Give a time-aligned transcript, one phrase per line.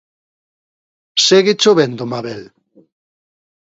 [1.27, 2.43] Segue chovendo Mabel?